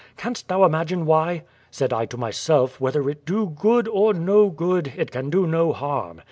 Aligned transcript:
Canst 0.17 0.47
thou 0.47 0.63
imagine 0.65 1.05
why? 1.05 1.43
Said 1.69 1.93
I 1.93 2.07
to 2.07 2.17
myself, 2.17 2.79
M'hether 2.79 3.07
it 3.07 3.23
do 3.23 3.45
good, 3.51 3.87
or 3.87 4.15
no 4.15 4.49
good, 4.49 4.93
it 4.97 5.11
can 5.11 5.29
do 5.29 5.45
no 5.45 5.73
harm. 5.73 6.19